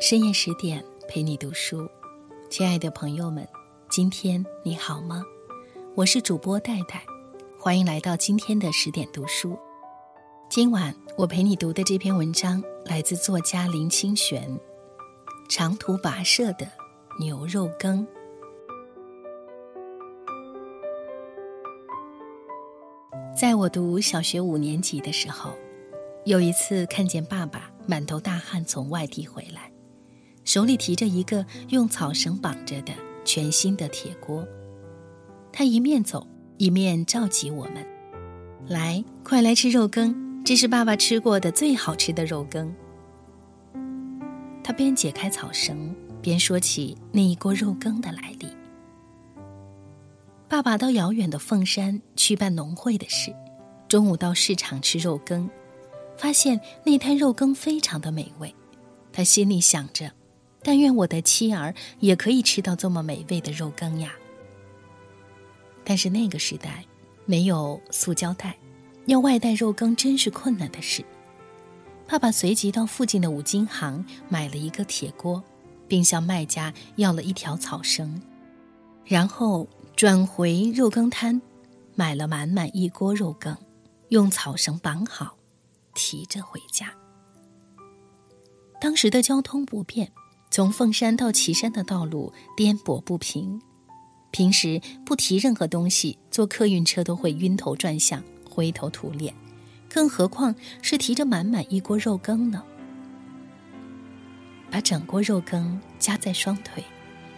[0.00, 1.88] 深夜十点陪你读书，
[2.48, 3.44] 亲爱的朋友们，
[3.90, 5.24] 今天你好吗？
[5.96, 7.04] 我是主播戴戴，
[7.58, 9.58] 欢迎来到今天的十点读书。
[10.48, 14.48] 今晚我陪你读的这篇文章来自作家林清玄，
[15.48, 16.64] 《长途跋涉的
[17.18, 18.06] 牛肉羹》。
[23.36, 25.50] 在我读小学五年级的时候，
[26.24, 29.72] 有一次看见爸爸满头大汗从外地回来，
[30.48, 34.48] 手里提着一个用草绳绑着的全新的铁锅。
[35.52, 36.26] 他一面走
[36.56, 37.86] 一面召集我们
[38.66, 42.74] ：“来，快来吃肉羹，这是爸爸吃过的最好吃的肉羹。”
[44.64, 48.46] 他边解开草绳边说起那一锅肉羹的来历。
[50.48, 53.36] 爸爸到遥远的凤山去办农会的事，
[53.86, 55.50] 中午到市场吃肉羹，
[56.16, 58.54] 发现那摊肉羹非常的美味。
[59.12, 60.10] 他心里想着，
[60.68, 64.12] 但愿我的妻儿也可以吃到这么美味的肉羹呀。
[65.82, 66.84] 但是那个时代
[67.24, 68.54] 没有塑胶袋，
[69.06, 71.02] 要外带肉羹真是困难的事。
[72.06, 75.42] 爸爸随即到附近的五金行买了一个铁锅，
[75.88, 78.20] 并向卖家要了一条草绳，
[79.06, 79.66] 然后。
[79.96, 81.42] 转回肉羹摊，
[81.96, 83.56] 买了满满一锅肉羹，
[84.10, 85.36] 用草绳绑好，
[85.92, 86.92] 提着回家。
[88.80, 90.12] 当时的交通不便，
[90.50, 93.60] 从凤山到岐山的道路颠簸不平，
[94.30, 99.34] 平时不提任何东西，坐客运车都会晕头转向、灰头土脸，
[99.88, 102.62] 更何况是提着满满一锅肉羹呢？
[104.70, 106.84] 把整锅肉羹夹在双腿。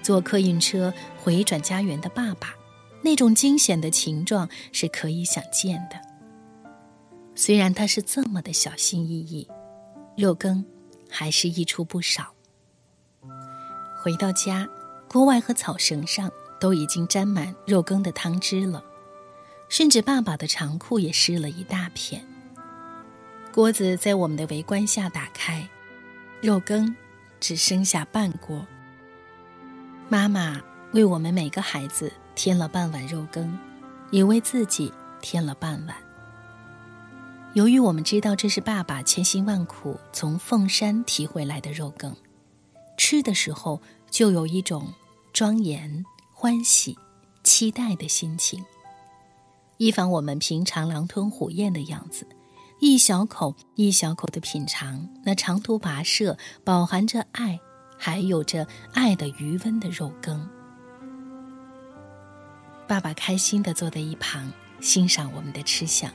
[0.00, 2.54] 坐客运车回转家园的爸爸，
[3.02, 6.00] 那种惊险的情状是可以想见的。
[7.34, 9.46] 虽然他是这么的小心翼翼，
[10.16, 10.64] 肉羹
[11.10, 12.32] 还是溢出不少。
[14.08, 14.66] 回到家，
[15.06, 18.82] 锅外和草绳上都已经沾满肉羹的汤汁了，
[19.68, 22.26] 甚至爸爸的长裤也湿了一大片。
[23.52, 25.68] 锅子在我们的围观下打开，
[26.40, 26.96] 肉羹
[27.38, 28.66] 只剩下半锅。
[30.08, 30.58] 妈妈
[30.94, 33.58] 为我们每个孩子添了半碗肉羹，
[34.10, 34.90] 也为自己
[35.20, 35.94] 添了半碗。
[37.52, 42.16] 由于我们知道这是爸爸千辛万苦从凤山提回来的肉羹，
[42.96, 44.92] 吃的时候就有一种
[45.32, 46.98] 庄严、欢喜、
[47.42, 48.64] 期待的心情。
[49.76, 52.26] 以防我们平常狼吞虎咽的样子，
[52.80, 57.60] 一小口一小口的品尝那长途跋涉、饱含着爱。
[58.00, 60.48] 还有着爱的余温的肉羹。
[62.86, 66.08] 爸爸开心的坐在一旁欣赏我们的吃相，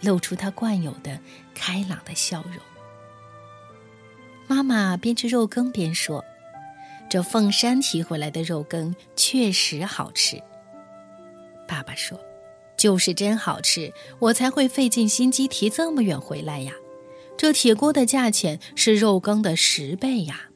[0.00, 1.20] 露出他惯有的
[1.54, 2.54] 开朗的笑容。
[4.46, 6.24] 妈妈边吃肉羹边说
[7.08, 10.40] ：“这凤山提回来的肉羹确实好吃。”
[11.66, 12.18] 爸爸说
[12.76, 16.72] ：“就是真好吃，我才会费尽心机提这么远回来呀。
[17.36, 20.48] 这铁锅的价钱是肉羹的十倍呀。”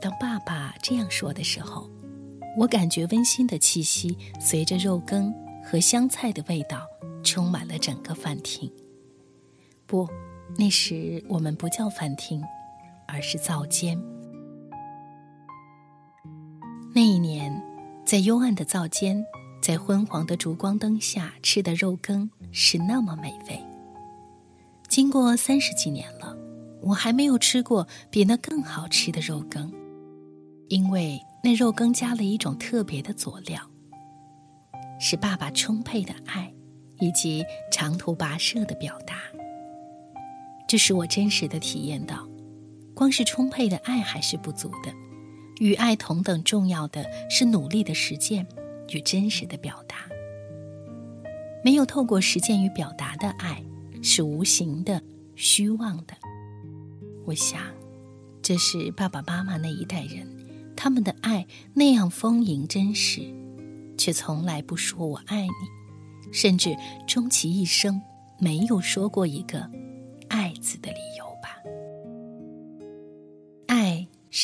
[0.00, 1.88] 当爸爸这样说的时候，
[2.58, 5.34] 我感觉温馨的气息随着肉羹
[5.64, 6.86] 和香菜的味道
[7.22, 8.70] 充满了整个饭厅。
[9.86, 10.06] 不，
[10.58, 12.42] 那时我们不叫饭厅，
[13.06, 14.00] 而是灶间。
[16.94, 17.62] 那一年，
[18.04, 19.24] 在幽暗的灶间，
[19.60, 23.60] 在昏黄的烛光灯下吃的肉羹是那么美味。
[24.88, 26.36] 经过三十几年了，
[26.82, 29.72] 我还没有吃过比那更好吃的肉羹。
[30.68, 33.60] 因为那肉羹加了一种特别的佐料，
[34.98, 36.52] 是爸爸充沛的爱，
[37.00, 39.16] 以及长途跋涉的表达。
[40.66, 42.26] 这使我真实的体验到，
[42.94, 44.92] 光是充沛的爱还是不足的，
[45.58, 48.46] 与爱同等重要的是努力的实践
[48.90, 49.96] 与真实的表达。
[51.64, 53.62] 没有透过实践与表达的爱，
[54.02, 55.02] 是无形的、
[55.34, 56.14] 虚妄的。
[57.24, 57.60] 我想，
[58.42, 60.30] 这是爸爸妈妈那一代人。
[60.76, 63.22] 他们的爱那样丰盈真实，
[63.96, 66.76] 却从来不说我爱你，甚至
[67.06, 68.02] 终其一生
[68.38, 69.70] 没有说过一个
[70.28, 71.24] “爱”字的理由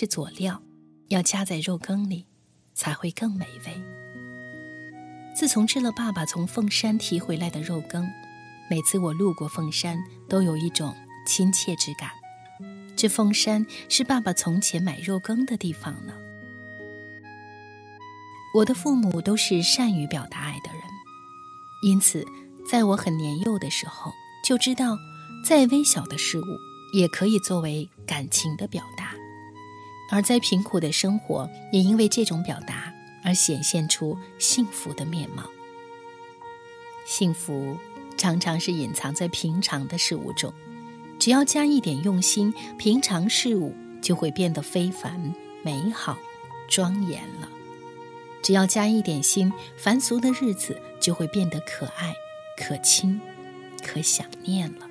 [0.01, 0.63] 是佐料，
[1.09, 2.25] 要加在肉羹里，
[2.73, 3.83] 才会更美味。
[5.37, 8.09] 自从吃了爸爸从凤山提回来的肉羹，
[8.71, 12.13] 每次我路过凤山，都有一种亲切之感。
[12.97, 16.15] 这凤山是爸爸从前买肉羹的地方呢。
[18.55, 20.83] 我的父母都是善于表达爱的人，
[21.83, 22.27] 因此，
[22.67, 24.11] 在我很年幼的时候
[24.43, 24.97] 就知道，
[25.45, 26.45] 再微小的事物
[26.95, 29.15] 也可以作为感情的表达，
[30.11, 32.93] 而在贫苦的生活也因为这种表达
[33.25, 35.45] 而显现出幸福的面貌。
[37.07, 37.79] 幸福
[38.17, 40.53] 常常是隐藏在平常的事物中，
[41.19, 46.19] 只要加一点用心，平常事物就会变得非凡、美好、
[46.69, 47.49] 庄严了。
[48.43, 52.15] 只要加一点心，凡俗的日子就会变得可爱、
[52.57, 53.21] 可亲、
[53.83, 54.89] 可想念了。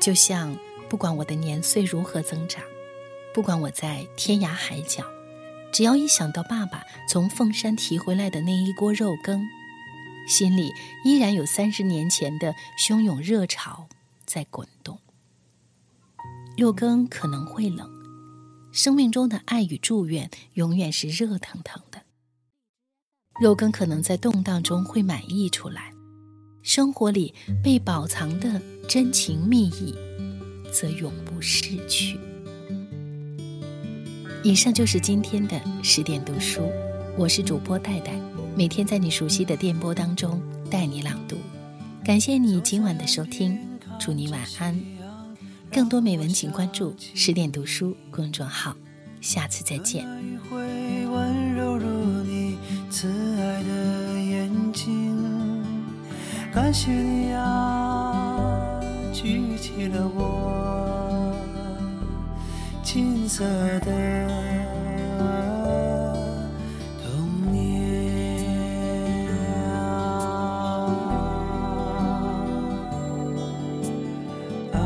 [0.00, 0.54] 就像，
[0.88, 2.62] 不管我的年岁如何增长，
[3.32, 5.04] 不管我在天涯海角，
[5.72, 9.44] 只要一想到爸爸从凤山提回来的那一锅肉羹，
[10.28, 10.72] 心里
[11.04, 13.88] 依然有三十年前的汹涌热潮
[14.24, 14.98] 在滚动。
[16.56, 17.90] 肉羹可能会冷。
[18.70, 22.02] 生命中的爱与祝愿永远是热腾腾的。
[23.40, 25.92] 肉羹可能在动荡中会满溢出来，
[26.62, 29.94] 生活里被保藏的真情蜜意，
[30.74, 32.18] 则永不逝去。
[34.42, 36.68] 以上就是今天的十点读书，
[37.16, 38.12] 我是主播戴戴，
[38.56, 41.36] 每天在你熟悉的电波当中带你朗读。
[42.04, 43.56] 感谢你今晚的收听，
[44.00, 44.78] 祝你晚安。
[45.70, 48.76] 更多美文，请关注“十点读书”公众号。
[49.20, 50.04] 下次再见。
[56.52, 58.80] 感谢你啊，
[59.12, 60.43] 举起了我
[62.84, 63.42] 金色
[63.80, 63.90] 的
[67.02, 67.64] 童年，
[74.72, 74.76] 啊。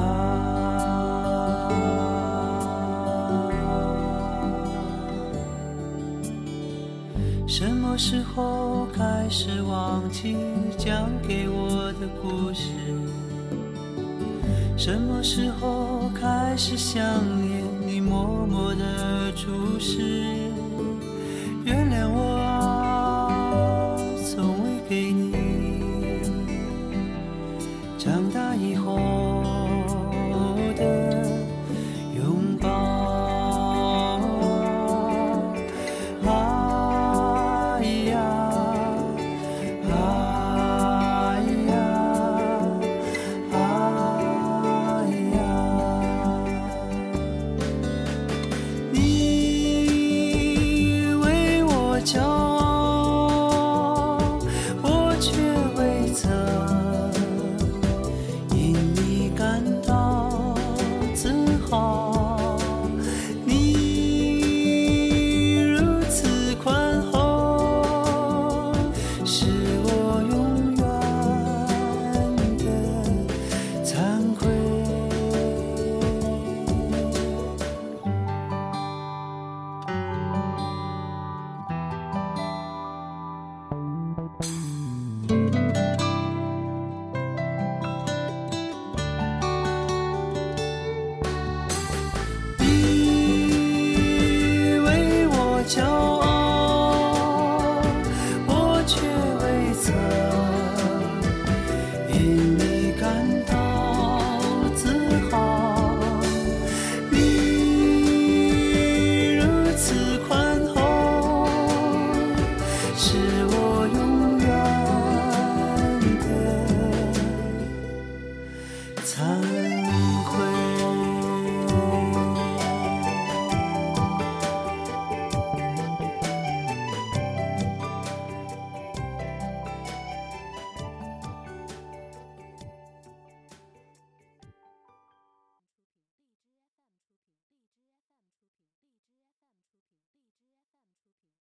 [7.48, 10.36] 什么时候开始忘记
[10.78, 12.70] 讲给我的故事？
[14.76, 17.02] 什么时候开始想
[17.42, 17.47] 念你
[18.08, 20.00] 默默的注视？
[21.64, 22.27] 原谅我